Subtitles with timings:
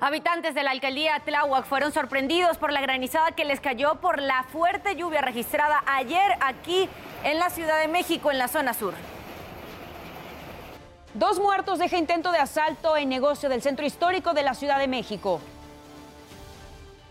[0.00, 4.44] Habitantes de la alcaldía Tláhuac fueron sorprendidos por la granizada que les cayó por la
[4.44, 6.88] fuerte lluvia registrada ayer aquí
[7.24, 8.94] en la Ciudad de México, en la zona sur.
[11.14, 14.86] Dos muertos deja intento de asalto en negocio del centro histórico de la Ciudad de
[14.86, 15.40] México.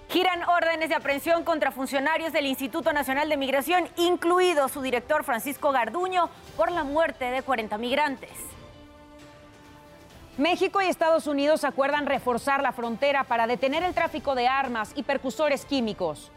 [0.10, 5.74] Giran órdenes de aprehensión contra funcionarios del Instituto Nacional de Migración, incluido su director Francisco
[5.74, 8.57] Garduño, por la muerte de 40 migrantes.
[10.37, 15.01] México y Estados Unidos acuerdan reforzar la frontera para detener el tráfico de armas y
[15.01, 16.32] percusores químicos.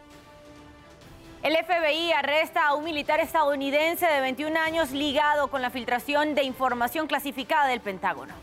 [1.43, 6.43] El FBI arresta a un militar estadounidense de 21 años ligado con la filtración de
[6.43, 8.33] información clasificada del Pentágono.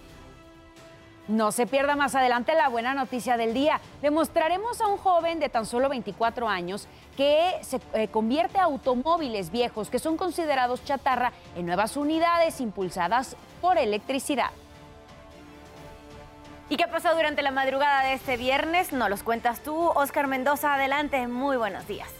[1.26, 3.80] No se pierda más adelante la buena noticia del día.
[4.00, 6.86] Demostraremos a un joven de tan solo 24 años
[7.16, 13.76] que se eh, convierte automóviles viejos que son considerados chatarra en nuevas unidades impulsadas por
[13.76, 14.50] electricidad.
[16.71, 18.93] ¿Y qué pasó durante la madrugada de este viernes?
[18.93, 20.74] Nos los cuentas tú, Oscar Mendoza.
[20.74, 22.11] Adelante, muy buenos días.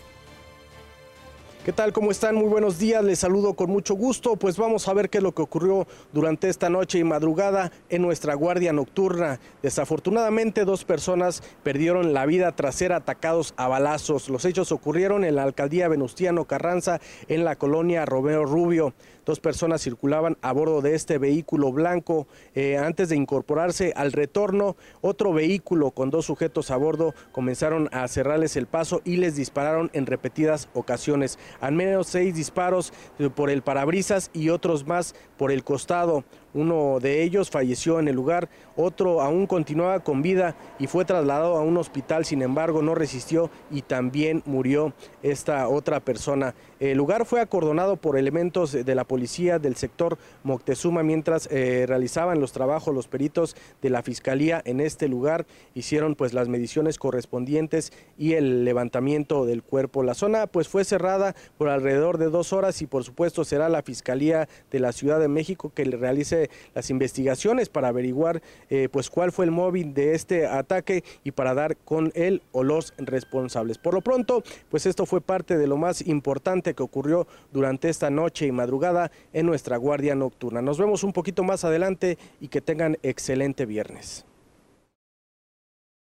[1.69, 1.93] ¿Qué tal?
[1.93, 2.35] ¿Cómo están?
[2.35, 3.05] Muy buenos días.
[3.05, 4.37] Les saludo con mucho gusto.
[4.37, 8.01] Pues vamos a ver qué es lo que ocurrió durante esta noche y madrugada en
[8.01, 9.39] nuestra guardia nocturna.
[9.63, 14.31] Desafortunadamente, dos personas perdieron la vida tras ser atacados a balazos.
[14.31, 18.95] Los hechos ocurrieron en la alcaldía Venustiano Carranza, en la colonia Romero Rubio.
[19.27, 22.27] Dos personas circulaban a bordo de este vehículo blanco.
[22.55, 28.09] Eh, antes de incorporarse al retorno, otro vehículo con dos sujetos a bordo comenzaron a
[28.09, 31.39] cerrarles el paso y les dispararon en repetidas ocasiones.
[31.61, 36.25] Al menos seis disparos eh, por el parabrisas y otros más por el costado.
[36.55, 41.57] Uno de ellos falleció en el lugar, otro aún continuaba con vida y fue trasladado
[41.57, 46.55] a un hospital, sin embargo no resistió y también murió esta otra persona.
[46.81, 52.41] El lugar fue acordonado por elementos de la policía del sector Moctezuma mientras eh, realizaban
[52.41, 57.93] los trabajos los peritos de la fiscalía en este lugar, hicieron pues las mediciones correspondientes
[58.17, 60.03] y el levantamiento del cuerpo.
[60.03, 63.83] La zona pues fue cerrada por alrededor de dos horas y por supuesto será la
[63.83, 66.38] fiscalía de la Ciudad de México que le realice
[66.75, 71.55] las investigaciones para averiguar eh, pues cuál fue el móvil de este ataque y para
[71.55, 73.79] dar con él o los responsables.
[73.79, 78.11] Por lo pronto, pues esto fue parte de lo más importante que ocurrió durante esta
[78.11, 80.63] noche y madrugada en nuestra guardia nocturna.
[80.63, 84.28] Nos vemos un poquito más adelante y que tengan excelente viernes.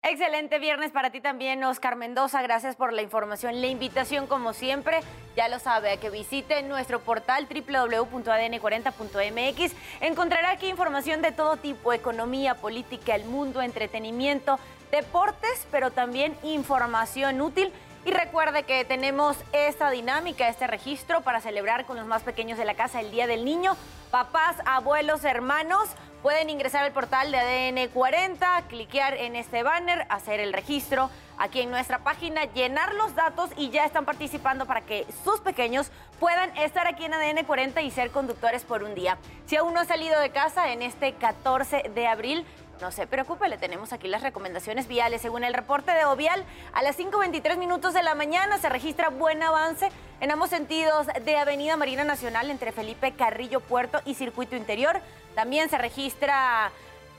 [0.07, 2.43] Excelente viernes para ti también, Oscar Mendoza.
[2.43, 3.59] Gracias por la información.
[3.59, 4.99] La invitación, como siempre,
[5.35, 9.71] ya lo sabe, a que visite nuestro portal www.adn40.mx.
[10.01, 14.59] Encontrará aquí información de todo tipo, economía, política, el mundo, entretenimiento,
[14.91, 17.73] deportes, pero también información útil.
[18.05, 22.65] Y recuerde que tenemos esta dinámica, este registro para celebrar con los más pequeños de
[22.65, 23.75] la casa el Día del Niño,
[24.11, 25.89] papás, abuelos, hermanos
[26.25, 31.61] Pueden ingresar al portal de ADN 40, cliquear en este banner, hacer el registro aquí
[31.61, 36.49] en nuestra página, llenar los datos y ya están participando para que sus pequeños puedan
[36.57, 39.19] estar aquí en ADN 40 y ser conductores por un día.
[39.45, 42.43] Si aún no ha salido de casa en este 14 de abril,
[42.81, 45.21] no se preocupe, le tenemos aquí las recomendaciones viales.
[45.21, 46.43] Según el reporte de Ovial,
[46.73, 51.37] a las 5.23 minutos de la mañana se registra buen avance en ambos sentidos de
[51.37, 54.99] Avenida Marina Nacional entre Felipe Carrillo Puerto y Circuito Interior.
[55.35, 56.71] También se registra,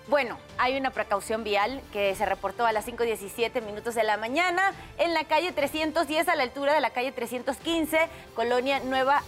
[0.09, 4.73] bueno, hay una precaución vial que se reportó a las 5.17 minutos de la mañana
[4.99, 7.99] en la calle 310 a la altura de la calle 315,
[8.34, 9.23] Colonia Nueva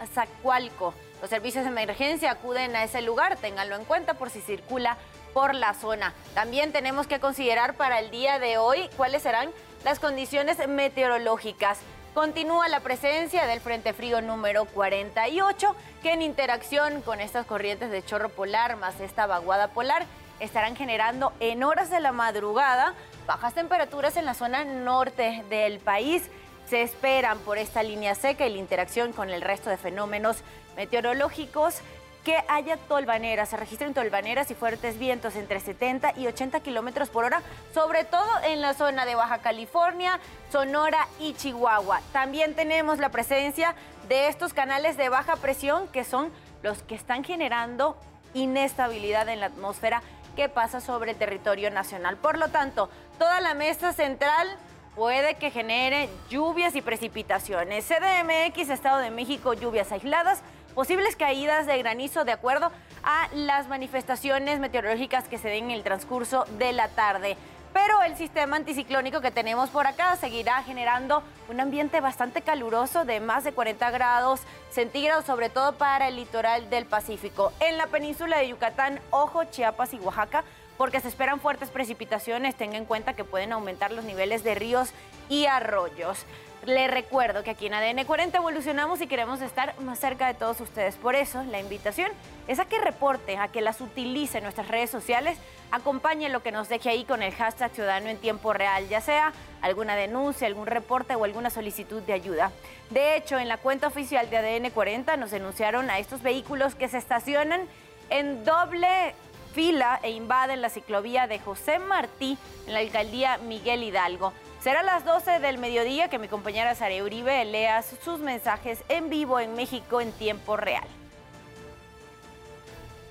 [0.00, 0.94] Atzacualco.
[1.20, 4.98] Los servicios de emergencia acuden a ese lugar, ténganlo en cuenta por si circula
[5.34, 6.14] por la zona.
[6.32, 9.50] También tenemos que considerar para el día de hoy cuáles serán
[9.84, 11.80] las condiciones meteorológicas.
[12.14, 18.04] Continúa la presencia del Frente Frío número 48, que en interacción con estas corrientes de
[18.04, 20.06] chorro polar más esta vaguada polar
[20.38, 22.94] estarán generando en horas de la madrugada
[23.26, 26.22] bajas temperaturas en la zona norte del país.
[26.68, 30.38] Se esperan por esta línea seca y la interacción con el resto de fenómenos
[30.76, 31.80] meteorológicos
[32.24, 33.50] que haya tolvaneras.
[33.50, 37.42] Se registran tolvaneras y fuertes vientos entre 70 y 80 kilómetros por hora,
[37.72, 40.18] sobre todo en la zona de Baja California,
[40.50, 42.00] Sonora y Chihuahua.
[42.12, 43.74] También tenemos la presencia
[44.08, 46.32] de estos canales de baja presión que son
[46.62, 47.96] los que están generando
[48.32, 50.02] inestabilidad en la atmósfera
[50.34, 52.16] que pasa sobre el territorio nacional.
[52.16, 52.88] Por lo tanto,
[53.18, 54.48] toda la mesa central
[54.96, 57.86] puede que genere lluvias y precipitaciones.
[57.86, 60.42] CDMX, Estado de México, lluvias aisladas
[60.74, 62.72] posibles caídas de granizo de acuerdo
[63.02, 67.36] a las manifestaciones meteorológicas que se den en el transcurso de la tarde.
[67.72, 73.18] Pero el sistema anticiclónico que tenemos por acá seguirá generando un ambiente bastante caluroso de
[73.18, 74.40] más de 40 grados
[74.70, 77.52] centígrados, sobre todo para el litoral del Pacífico.
[77.58, 80.44] En la península de Yucatán, Ojo, Chiapas y Oaxaca
[80.76, 82.54] porque se esperan fuertes precipitaciones.
[82.54, 84.92] Tenga en cuenta que pueden aumentar los niveles de ríos
[85.28, 86.24] y arroyos.
[86.66, 90.60] Le recuerdo que aquí en ADN 40 evolucionamos y queremos estar más cerca de todos
[90.62, 90.96] ustedes.
[90.96, 92.10] Por eso, la invitación
[92.48, 95.36] es a que reporte, a que las utilice en nuestras redes sociales,
[95.70, 99.34] acompañe lo que nos deje ahí con el hashtag Ciudadano en tiempo real, ya sea
[99.60, 102.50] alguna denuncia, algún reporte o alguna solicitud de ayuda.
[102.88, 106.88] De hecho, en la cuenta oficial de ADN 40 nos denunciaron a estos vehículos que
[106.88, 107.66] se estacionan
[108.08, 109.14] en doble
[109.54, 112.36] fila e invaden la ciclovía de José Martí
[112.66, 114.32] en la alcaldía Miguel Hidalgo.
[114.60, 119.10] Será a las 12 del mediodía que mi compañera Sara Uribe lea sus mensajes en
[119.10, 120.86] vivo en México en tiempo real.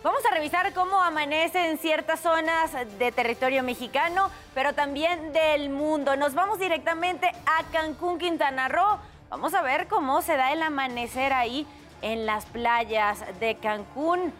[0.04, 6.18] Vamos a revisar cómo amanece en ciertas zonas de territorio mexicano, pero también del mundo.
[6.18, 9.00] Nos vamos directamente a Cancún, Quintana Roo.
[9.30, 11.66] Vamos a ver cómo se da el amanecer ahí
[12.02, 14.34] en las playas de Cancún.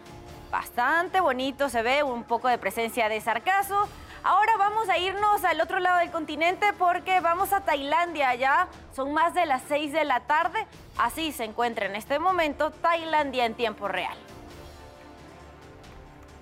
[0.50, 3.88] Bastante bonito, se ve un poco de presencia de sargazo.
[4.22, 8.30] Ahora vamos a irnos al otro lado del continente porque vamos a Tailandia.
[8.30, 10.66] Allá son más de las 6 de la tarde.
[10.96, 14.16] Así se encuentra en este momento Tailandia en tiempo real.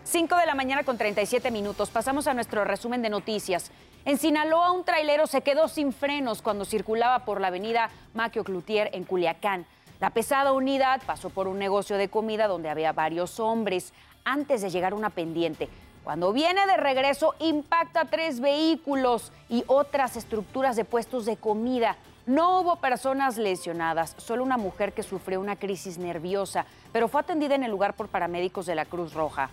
[0.05, 1.91] 5 de la mañana con 37 minutos.
[1.91, 3.73] Pasamos a nuestro resumen de noticias.
[4.05, 8.91] En Sinaloa, un trailero se quedó sin frenos cuando circulaba por la avenida Maquio Cloutier
[8.93, 9.65] en Culiacán.
[10.03, 13.93] La pesada unidad pasó por un negocio de comida donde había varios hombres
[14.25, 15.69] antes de llegar a una pendiente.
[16.03, 21.97] Cuando viene de regreso, impacta tres vehículos y otras estructuras de puestos de comida.
[22.27, 27.55] No hubo personas lesionadas, solo una mujer que sufrió una crisis nerviosa, pero fue atendida
[27.55, 29.51] en el lugar por paramédicos de la Cruz Roja.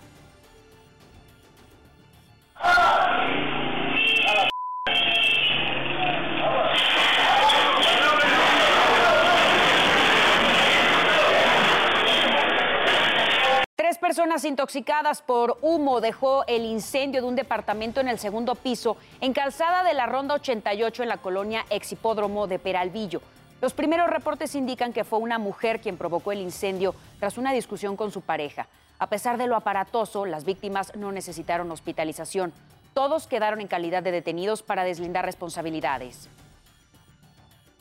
[14.20, 19.32] Personas intoxicadas por humo dejó el incendio de un departamento en el segundo piso en
[19.32, 23.22] calzada de la Ronda 88 en la colonia Exhipódromo de Peralvillo.
[23.62, 27.96] Los primeros reportes indican que fue una mujer quien provocó el incendio tras una discusión
[27.96, 28.68] con su pareja.
[29.00, 32.52] A pesar de lo aparatoso, las víctimas no necesitaron hospitalización.
[32.94, 36.28] Todos quedaron en calidad de detenidos para deslindar responsabilidades.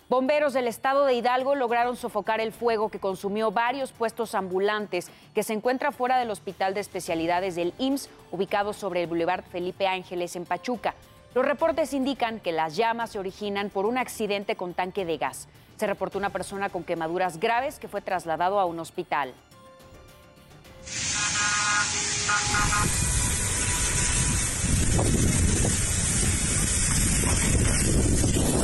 [0.08, 5.42] Bomberos del estado de Hidalgo lograron sofocar el fuego que consumió varios puestos ambulantes que
[5.42, 10.34] se encuentra fuera del Hospital de Especialidades del IMSS, ubicado sobre el Boulevard Felipe Ángeles
[10.34, 10.94] en Pachuca.
[11.34, 15.46] Los reportes indican que las llamas se originan por un accidente con tanque de gas.
[15.76, 19.34] Se reportó una persona con quemaduras graves que fue trasladado a un hospital.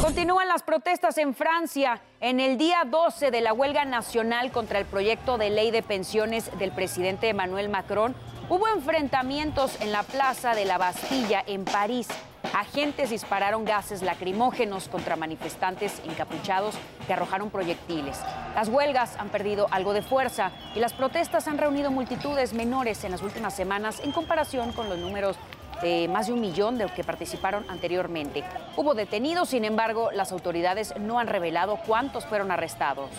[0.05, 4.85] Continúan las protestas en Francia en el día 12 de la huelga nacional contra el
[4.85, 8.15] proyecto de ley de pensiones del presidente Emmanuel Macron.
[8.51, 12.09] Hubo enfrentamientos en la plaza de la Bastilla en París.
[12.53, 16.75] Agentes dispararon gases lacrimógenos contra manifestantes encapuchados
[17.07, 18.21] que arrojaron proyectiles.
[18.55, 23.13] Las huelgas han perdido algo de fuerza y las protestas han reunido multitudes menores en
[23.13, 25.39] las últimas semanas en comparación con los números
[26.09, 28.45] más de un millón de los que participaron anteriormente.
[28.77, 33.11] Hubo detenidos, sin embargo, las autoridades no han revelado cuántos fueron arrestados.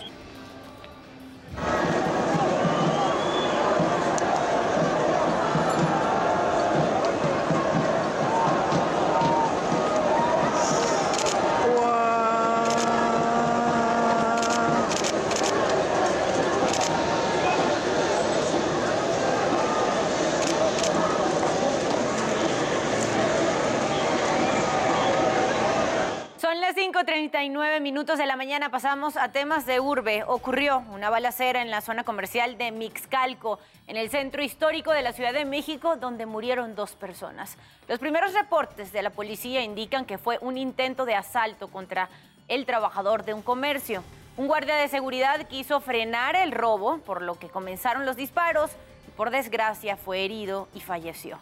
[27.30, 30.24] 39 minutos de la mañana pasamos a temas de urbe.
[30.28, 35.12] Ocurrió una balacera en la zona comercial de Mixcalco, en el centro histórico de la
[35.12, 37.58] Ciudad de México, donde murieron dos personas.
[37.88, 42.10] Los primeros reportes de la policía indican que fue un intento de asalto contra
[42.48, 44.04] el trabajador de un comercio.
[44.38, 48.70] Un guardia de seguridad quiso frenar el robo, por lo que comenzaron los disparos.
[49.08, 51.40] Y por desgracia fue herido y falleció.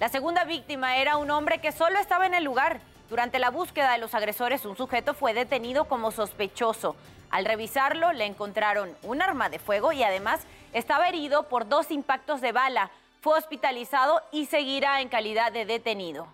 [0.00, 3.92] La segunda víctima era un hombre que solo estaba en el lugar durante la búsqueda
[3.92, 6.96] de los agresores, un sujeto fue detenido como sospechoso.
[7.30, 10.40] Al revisarlo, le encontraron un arma de fuego y además
[10.72, 12.90] estaba herido por dos impactos de bala.
[13.20, 16.26] Fue hospitalizado y seguirá en calidad de detenido.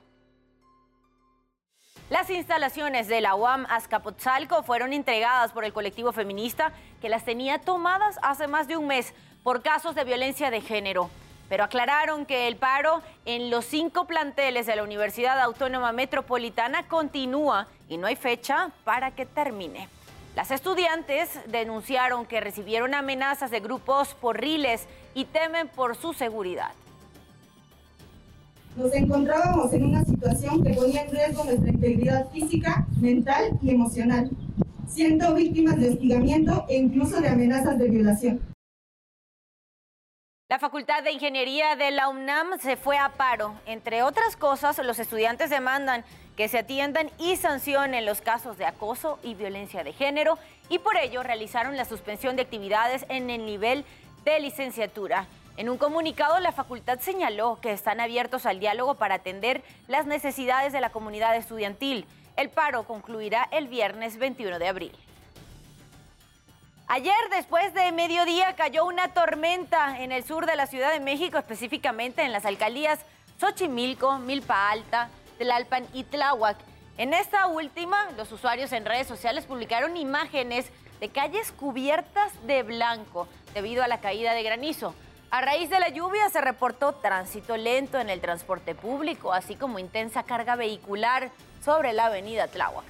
[2.09, 7.59] Las instalaciones de la UAM Azcapotzalco fueron entregadas por el colectivo feminista que las tenía
[7.59, 11.11] tomadas hace más de un mes por casos de violencia de género
[11.49, 17.69] pero aclararon que el paro en los cinco planteles de la Universidad Autónoma Metropolitana continúa
[17.89, 19.89] y no hay fecha para que termine.
[20.35, 26.73] Las estudiantes denunciaron que recibieron amenazas de grupos porriles y temen por su seguridad.
[28.75, 34.31] nos encontrábamos en una situación que ponía en riesgo nuestra integridad física, mental y emocional,
[34.89, 38.52] siendo víctimas de hostigamiento e incluso de amenazas de violación.
[40.53, 43.55] La Facultad de Ingeniería de la UNAM se fue a paro.
[43.65, 46.05] Entre otras cosas, los estudiantes demandan
[46.37, 50.37] que se atiendan y sancionen los casos de acoso y violencia de género
[50.69, 53.87] y por ello realizaron la suspensión de actividades en el nivel
[54.27, 55.27] de licenciatura.
[55.57, 60.75] En un comunicado, la facultad señaló que están abiertos al diálogo para atender las necesidades
[60.75, 62.05] de la comunidad estudiantil.
[62.37, 64.93] El paro concluirá el viernes 21 de abril.
[66.95, 71.39] Ayer, después de mediodía, cayó una tormenta en el sur de la Ciudad de México,
[71.39, 73.01] específicamente en las alcaldías
[73.41, 75.09] Xochimilco, Milpa Alta,
[75.39, 76.59] Tlalpan y Tláhuac.
[76.99, 80.71] En esta última, los usuarios en redes sociales publicaron imágenes
[81.01, 84.95] de calles cubiertas de blanco debido a la caída de granizo.
[85.31, 89.79] A raíz de la lluvia se reportó tránsito lento en el transporte público, así como
[89.79, 91.31] intensa carga vehicular
[91.65, 92.85] sobre la avenida Tláhuac.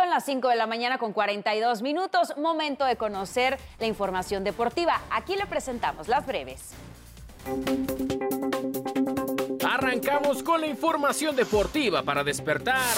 [0.00, 4.98] Son las 5 de la mañana con 42 minutos, momento de conocer la información deportiva.
[5.10, 6.70] Aquí le presentamos las breves.
[9.62, 12.96] Arrancamos con la información deportiva para despertar.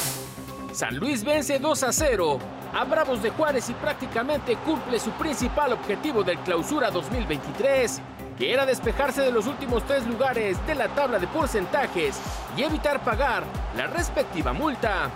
[0.73, 2.39] San Luis vence 2 a 0
[2.73, 8.01] a Bravos de Juárez y prácticamente cumple su principal objetivo del clausura 2023,
[8.39, 12.21] que era despejarse de los últimos tres lugares de la tabla de porcentajes
[12.57, 13.43] y evitar pagar
[13.77, 15.11] la respectiva multa.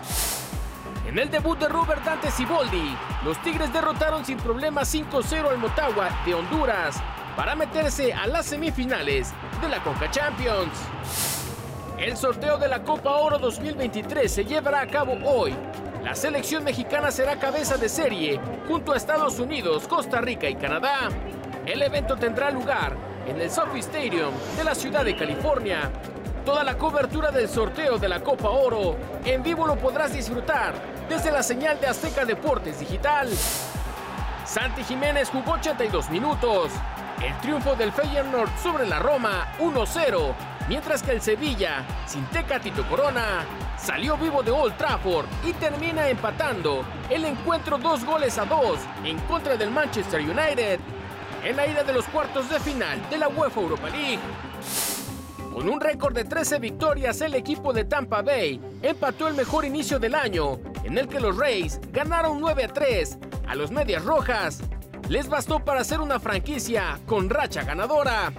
[1.07, 6.09] En el debut de Robert Dante Siboldi, los Tigres derrotaron sin problemas 5-0 al Motagua
[6.27, 6.97] de Honduras
[7.37, 10.73] para meterse a las semifinales de la Conca Champions.
[11.99, 15.55] El sorteo de la Copa Oro 2023 se llevará a cabo hoy.
[16.03, 21.09] La selección mexicana será cabeza de serie junto a Estados Unidos, Costa Rica y Canadá.
[21.65, 25.91] El evento tendrá lugar en el Sophie Stadium de la ciudad de California.
[26.47, 30.75] Toda la cobertura del sorteo de la Copa Oro en vivo lo podrás disfrutar
[31.09, 33.29] desde la señal de Azteca Deportes Digital.
[34.45, 36.71] Santi Jiménez jugó 82 minutos.
[37.21, 40.35] El triunfo del Feyenoord sobre la Roma 1-0,
[40.69, 43.45] mientras que el Sevilla, sin Teca Tito Corona,
[43.77, 49.19] salió vivo de Old Trafford y termina empatando el encuentro dos goles a dos en
[49.23, 50.79] contra del Manchester United
[51.43, 54.21] en la ida de los cuartos de final de la UEFA Europa League.
[55.57, 59.99] Con un récord de 13 victorias, el equipo de Tampa Bay empató el mejor inicio
[59.99, 64.61] del año, en el que los Rays ganaron 9 a 3 a los Medias Rojas.
[65.09, 68.35] Les bastó para hacer una franquicia con racha ganadora.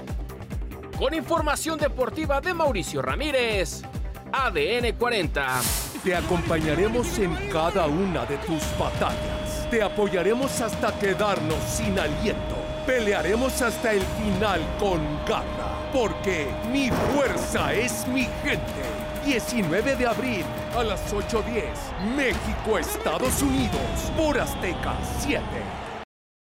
[1.00, 3.81] Con información deportiva de Mauricio Ramírez,
[4.31, 5.62] ADN 40.
[6.03, 9.67] Te acompañaremos en cada una de tus batallas.
[9.71, 12.55] Te apoyaremos hasta quedarnos sin aliento.
[12.86, 15.66] Pelearemos hasta el final con garra
[15.97, 18.83] porque mi fuerza es mi gente.
[19.25, 21.63] 19 de abril a las 8.10,
[22.15, 25.43] México, Estados Unidos, por Azteca 7.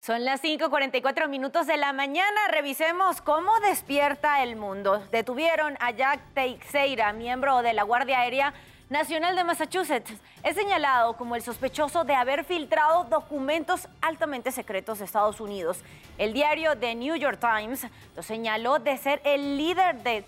[0.01, 2.47] Son las 5:44 minutos de la mañana.
[2.49, 5.01] Revisemos cómo despierta el mundo.
[5.11, 8.53] Detuvieron a Jack Teixeira, miembro de la Guardia Aérea
[8.89, 10.13] Nacional de Massachusetts.
[10.43, 15.79] Es señalado como el sospechoso de haber filtrado documentos altamente secretos de Estados Unidos.
[16.19, 20.23] El diario The New York Times lo señaló de ser el líder de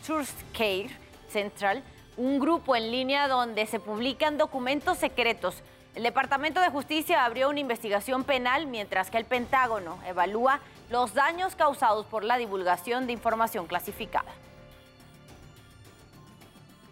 [0.53, 0.89] Care
[1.29, 1.83] Central,
[2.17, 5.61] un grupo en línea donde se publican documentos secretos.
[5.93, 11.55] El Departamento de Justicia abrió una investigación penal mientras que el Pentágono evalúa los daños
[11.55, 14.31] causados por la divulgación de información clasificada.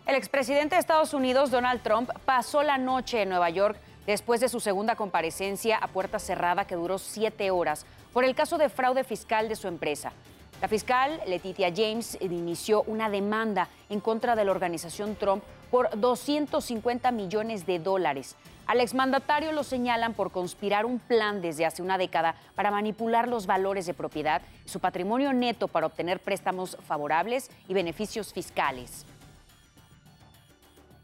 [0.06, 4.50] El expresidente de Estados Unidos, Donald Trump, pasó la noche en Nueva York después de
[4.50, 9.04] su segunda comparecencia a puerta cerrada que duró siete horas por el caso de fraude
[9.04, 10.12] fiscal de su empresa.
[10.62, 17.10] La fiscal Letitia James inició una demanda en contra de la organización Trump por 250
[17.10, 18.36] millones de dólares.
[18.68, 23.48] Al exmandatario lo señalan por conspirar un plan desde hace una década para manipular los
[23.48, 29.08] valores de propiedad y su patrimonio neto para obtener préstamos favorables y beneficios fiscales.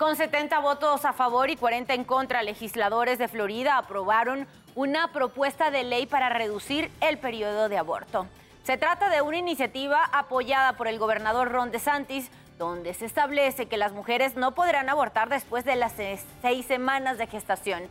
[0.01, 5.69] Con 70 votos a favor y 40 en contra, legisladores de Florida aprobaron una propuesta
[5.69, 8.25] de ley para reducir el periodo de aborto.
[8.63, 13.77] Se trata de una iniciativa apoyada por el gobernador Ron DeSantis, donde se establece que
[13.77, 17.83] las mujeres no podrán abortar después de las seis semanas de gestación.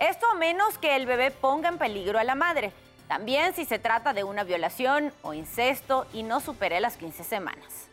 [0.00, 2.72] Esto a menos que el bebé ponga en peligro a la madre.
[3.06, 7.91] También si se trata de una violación o incesto y no supere las 15 semanas.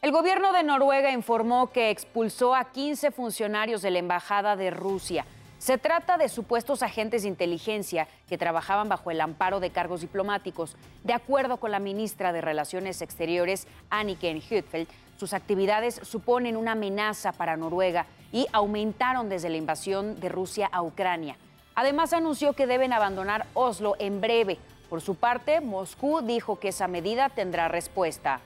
[0.00, 5.24] El gobierno de Noruega informó que expulsó a 15 funcionarios de la Embajada de Rusia.
[5.58, 10.76] Se trata de supuestos agentes de inteligencia que trabajaban bajo el amparo de cargos diplomáticos.
[11.02, 17.32] De acuerdo con la ministra de Relaciones Exteriores, Anniken Huitfeldt, sus actividades suponen una amenaza
[17.32, 21.36] para Noruega y aumentaron desde la invasión de Rusia a Ucrania.
[21.74, 24.58] Además, anunció que deben abandonar Oslo en breve.
[24.88, 28.40] Por su parte, Moscú dijo que esa medida tendrá respuesta.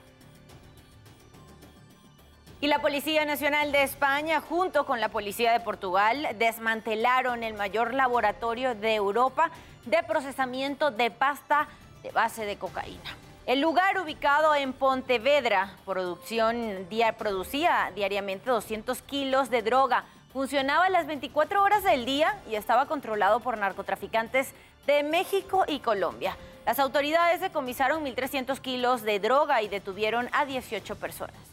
[2.63, 7.93] Y la Policía Nacional de España, junto con la Policía de Portugal, desmantelaron el mayor
[7.93, 9.51] laboratorio de Europa
[9.83, 11.67] de procesamiento de pasta
[12.03, 13.17] de base de cocaína.
[13.45, 20.05] El lugar ubicado en Pontevedra, producción, producía diariamente 200 kilos de droga.
[20.31, 24.53] Funcionaba las 24 horas del día y estaba controlado por narcotraficantes
[24.87, 26.37] de México y Colombia.
[26.65, 31.52] Las autoridades decomisaron 1.300 kilos de droga y detuvieron a 18 personas.